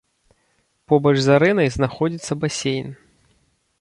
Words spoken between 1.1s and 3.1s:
з арэнай знаходзіцца басейн.